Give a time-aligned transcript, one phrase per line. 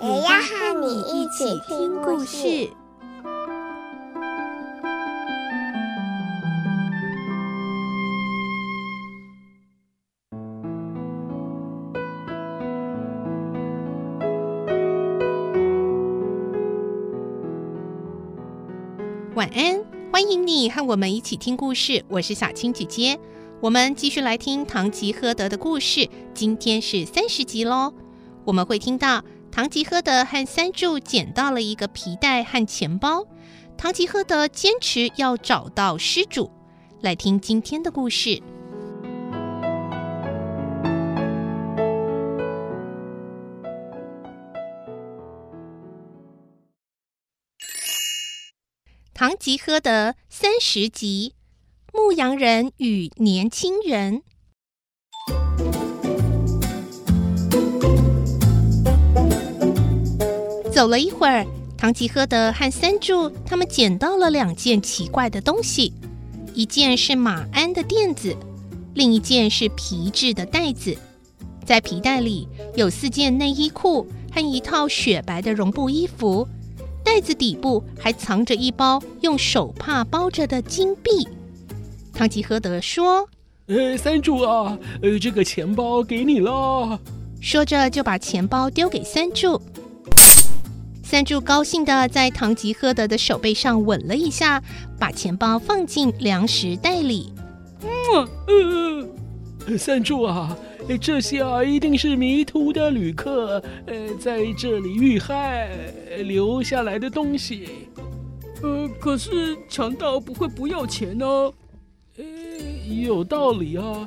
[0.00, 2.70] 也要和你一起听故事。
[19.34, 22.04] 晚安，欢迎你和我们一起听故事。
[22.08, 23.18] 我是小青姐姐，
[23.60, 26.08] 我们继续来听《堂吉诃德》的故事。
[26.32, 27.92] 今天是三十集喽。
[28.44, 29.22] 我们会听到
[29.58, 33.26] 唐吉诃德和三柱捡到了一个皮带和钱包。
[33.76, 36.52] 唐吉诃德坚持要找到失主。
[37.00, 38.40] 来听今天的故事。
[49.12, 51.34] 唐吉诃德三十集：
[51.92, 54.22] 牧羊人与年轻人。
[60.78, 61.44] 走了一会儿，
[61.76, 65.92] 唐吉诃德和三柱他们捡到了两件奇怪的东西，
[66.54, 68.36] 一件是马鞍的垫子，
[68.94, 70.96] 另一件是皮质的袋子。
[71.66, 76.46] 在皮袋里有四件内衣裤和一套雪白的绒布衣服。
[77.04, 81.26] 袋子底部还藏着一包用手帕包着的金币。
[82.14, 83.28] 唐吉诃德说
[83.66, 87.00] ：“呃，三柱啊，呃，这个钱包给你了。”
[87.42, 89.60] 说着就把钱包丢给三柱。
[91.10, 94.62] 三柱高兴的在唐吉诃德的手背上吻了一下，
[94.98, 97.32] 把钱包放进粮食袋里。
[97.80, 99.08] 嗯，
[99.66, 100.54] 呃，三柱啊。
[101.00, 105.70] 这些啊，一定是迷途的旅客，呃，在这里遇害
[106.24, 107.88] 留下来的东西。
[108.62, 111.26] 呃，可是强盗不会不要钱呢？
[112.18, 112.24] 呃，
[112.86, 114.06] 有道理啊。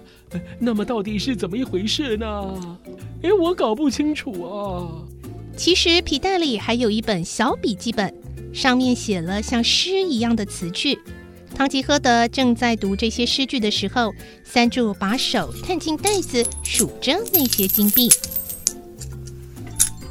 [0.60, 2.78] 那么到底是怎么一回事呢？
[3.24, 5.02] 哎，我搞不清楚啊。
[5.56, 8.14] 其实皮袋里还有一本小笔记本，
[8.54, 10.98] 上面写了像诗一样的词句。
[11.54, 14.14] 堂吉诃德正在读这些诗句的时候，
[14.44, 18.10] 三柱把手探进袋子，数着那些金币。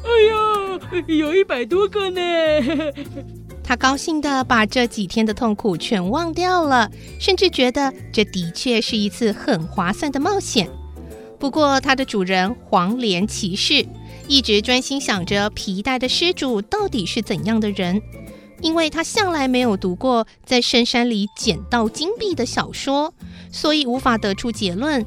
[0.03, 2.21] 哎呀，有一百多个呢！
[3.63, 10.69] 他高兴地把这几天的痛苦全忘掉了，甚至觉得这的确是一次很划算的冒险。
[11.39, 13.85] 不过，它的主人黄连骑士
[14.31, 18.01] 一直专心想着皮带的失主到底是怎样的人。
[18.61, 23.13] 因为他向来没有读过在深山里捡到金币的小说，
[23.51, 25.05] 所以无法得出结论。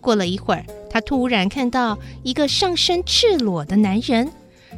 [0.00, 4.32] 过了一会儿，他突然看到一个上身赤裸的男人，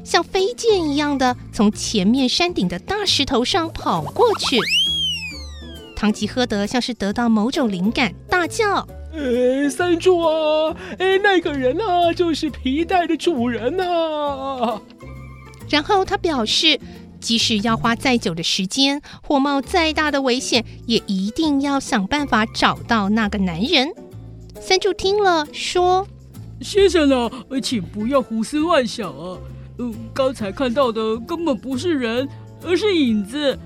[0.04, 4.58] 像飞剑一样的从前面山顶的大石头上跑过去。
[5.96, 14.80] 堂吉诃德像是得到某种灵感，大叫：“呃，三柱啊，哎，那个人啊，就是皮带的主人啊！”
[15.68, 16.78] 然后他表示。
[17.20, 23.88] 即使要花再久的时间，或冒再大的危险，也一定要想办法找到那个男人。
[24.60, 26.06] 三柱听了说
[26.62, 27.28] ：“先生啊，
[27.60, 29.36] 请不要胡思乱想啊！
[29.78, 32.28] 嗯，刚才看到的根本不是人，
[32.64, 33.58] 而是影子。”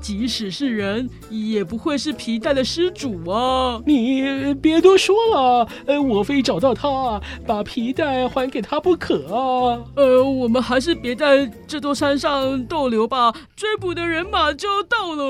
[0.00, 3.80] 即使是人，也不会是皮带的失主啊！
[3.86, 9.78] 你别多说了，呃，我非找到他，把皮带还给他不可啊！
[9.94, 15.24] 呃，我们还是别在这座山上逗留吧，追捕的人马就要到了。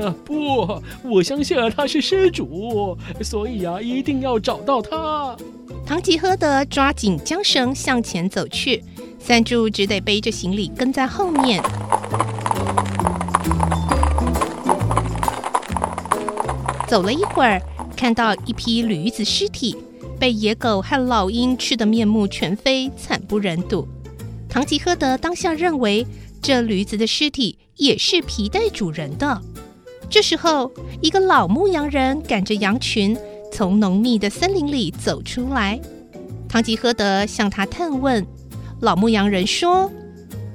[0.00, 5.36] 呃，不，我相信他是失主，所以啊，一定要找到他。
[5.84, 8.82] 唐吉诃德抓紧缰绳向前走去，
[9.18, 11.62] 三柱只得背着行李跟在后面。
[16.86, 17.60] 走了一会儿，
[17.96, 19.76] 看到一批驴子尸体
[20.18, 23.86] 被野狗和老鹰吃得面目全非，惨不忍睹。
[24.48, 26.06] 堂吉诃德当下认为，
[26.40, 29.40] 这驴子的尸体也是皮带主人的。
[30.08, 30.70] 这时候，
[31.02, 33.16] 一个老牧羊人赶着羊群
[33.52, 35.80] 从浓密的森林里走出来。
[36.48, 38.24] 堂吉诃德向他探问，
[38.80, 39.90] 老牧羊人说：“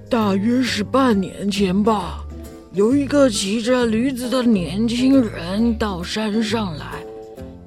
[0.09, 2.23] 大约是半年前吧。”
[2.73, 7.03] 有一个骑着驴子的年轻人到山上来，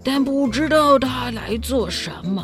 [0.02, 2.42] 但不知道他来做什么。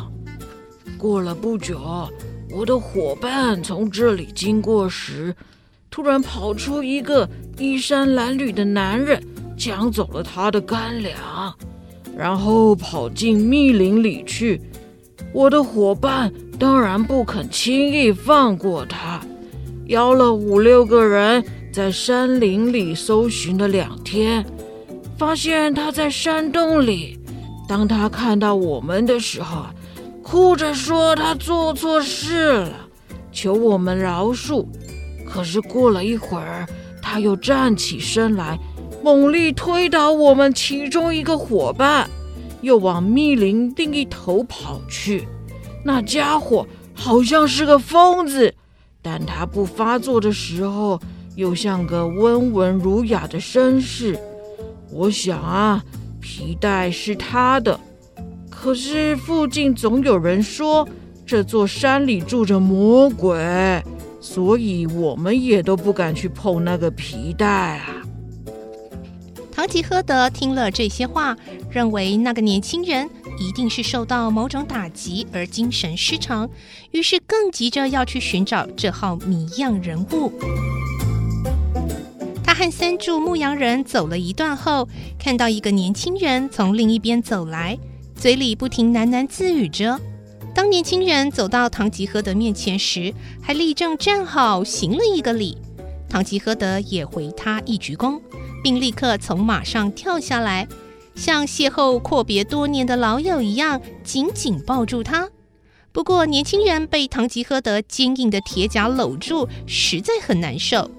[0.95, 2.07] 过了不久，
[2.51, 5.35] 我的伙伴从这里经过时，
[5.89, 7.27] 突然跑出一个
[7.57, 9.19] 衣衫褴褛的男人，
[9.57, 11.17] 抢走了他的干粮，
[12.15, 14.61] 然后跑进密林里去。
[15.33, 19.19] 我的伙伴当然不肯轻易放过他，
[19.87, 24.45] 邀了五六个人在山林里搜寻了两天，
[25.17, 27.17] 发现他在山洞里。
[27.65, 29.67] 当他看到我们的时候，
[30.21, 32.73] 哭着说他做错事了，
[33.31, 34.65] 求我们饶恕。
[35.25, 36.67] 可是过了一会儿，
[37.01, 38.59] 他又站起身来，
[39.01, 42.09] 猛力推倒我们其中一个伙伴，
[42.59, 45.25] 又往密林另一头跑去。
[45.85, 48.53] 那家伙好像是个疯子，
[49.01, 50.99] 但他不发作的时候，
[51.35, 54.19] 又像个温文儒雅的绅士。
[54.91, 55.83] 我想啊。
[56.23, 57.79] 皮带是他的，
[58.47, 60.87] 可是附近总有人说
[61.25, 63.83] 这座山里住着魔鬼，
[64.21, 67.47] 所以我们也都不敢去碰那个皮带
[67.79, 68.03] 啊。
[69.51, 71.35] 唐吉诃德听了这些话，
[71.71, 76.47] 认为那个年轻人一定是受到某种打击而精神失常，
[76.91, 80.31] 于是更急着要去寻找这号谜样人物。
[82.61, 84.87] 看三柱牧羊人走了一段后，
[85.17, 87.75] 看到一个年轻人从另一边走来，
[88.13, 89.99] 嘴里不停喃喃自语着。
[90.53, 93.11] 当年轻人走到唐吉诃德面前时，
[93.41, 95.57] 还立正站好，行了一个礼。
[96.07, 98.21] 唐吉诃德也回他一鞠躬，
[98.63, 100.67] 并立刻从马上跳下来，
[101.15, 105.27] 像邂逅阔别多年的老友一样，紧紧抱住他。
[105.91, 110.91] 不过，年轻人被唐吉诃德坚硬的铁甲搂住，实在很难受。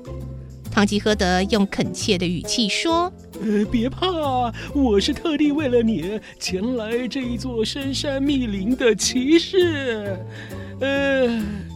[0.72, 3.12] 唐吉诃德用恳切的语气说
[3.44, 10.16] ：“呃，别怕，我是特地为了你前来这一座深山密林的骑士。
[10.80, 11.28] 呃，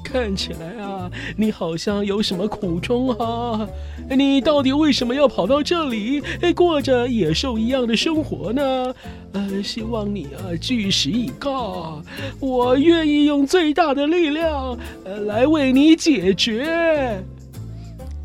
[0.03, 3.69] 看起来啊，你好像有什么苦衷啊？
[4.09, 6.23] 你到底为什么要跑到这里，
[6.55, 8.95] 过着野兽一样的生活呢？
[9.33, 12.03] 呃，希望你啊，据实以告，
[12.41, 17.23] 我愿意用最大的力量，呃，来为你解决。”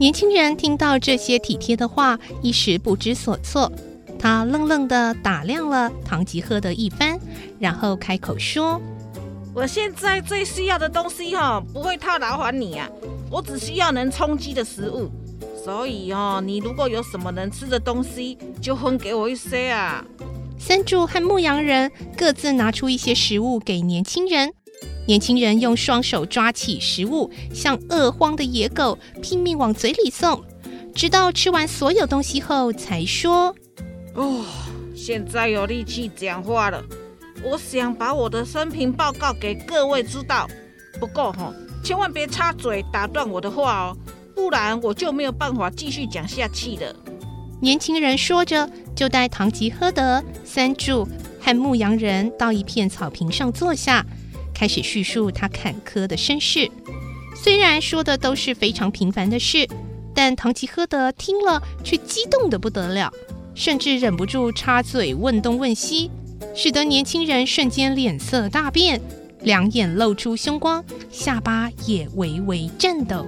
[0.02, 3.72] 年轻人听到这些体贴的话，一时不知所措。
[4.18, 7.20] 他愣愣地打量了唐吉诃德一番，
[7.60, 8.82] 然后开口说
[9.54, 12.90] ：“我现在最需要的东西哈，不会太劳烦你啊。
[13.30, 15.08] 我只需要能充饥的食物，
[15.64, 20.04] 所以哦，你如果有什么能吃的东西，就分给我一些啊。”
[20.58, 24.52] 三柱和牧羊人各自拿出一些食物给年轻人。
[25.08, 30.42] 年轻人用双手抓起食物，像饿荒的野狗，拼命往嘴里送，
[30.94, 33.54] 直到吃完所有东西后，才说
[34.16, 34.46] ：“哦，
[34.96, 36.82] 现在有力气讲话了。
[37.44, 40.48] 我想把我的生平报告给各位知道，
[41.00, 41.52] 不过哈，
[41.84, 43.98] 千万别插嘴打断我的话哦，
[44.36, 46.96] 不然我就没有办法继续讲下去了。”
[47.60, 51.08] 年轻人说着，就带唐吉诃德、三柱
[51.40, 54.06] 和牧羊人到一片草坪上坐下。
[54.62, 56.70] 开始叙述他坎坷的身世，
[57.36, 59.68] 虽然说的都是非常平凡的事，
[60.14, 63.12] 但唐吉诃德听了却激动的不得了，
[63.56, 66.12] 甚至忍不住插嘴问东问西，
[66.54, 69.02] 使得年轻人瞬间脸色大变，
[69.42, 73.28] 两眼露出凶光，下巴也微微颤抖。